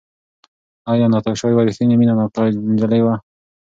[0.91, 3.13] ایا ناتاشا یوه ریښتینې مینه ناکه نجلۍ وه؟